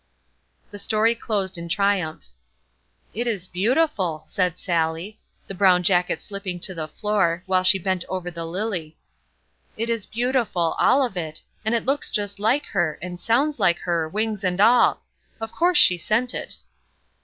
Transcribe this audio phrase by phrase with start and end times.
[0.71, 2.25] The story closed in triumph.
[3.13, 8.03] "It is beautiful!" said Sallie, the brown jacket slipping to the floor, while she bent
[8.09, 8.97] over the lily.
[9.77, 13.77] "It is beautiful, all of it, and it looks just like her, and sounds like
[13.81, 15.03] her, wings and all;
[15.39, 16.55] of course she sent it."